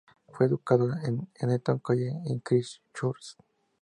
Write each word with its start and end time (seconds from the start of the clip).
Fue 0.29 0.47
educado 0.47 0.91
en 1.03 1.27
el 1.35 1.51
Eton 1.51 1.77
College 1.77 2.15
y 2.25 2.31
en 2.31 2.39
Christ 2.39 2.81
Church. 2.91 3.35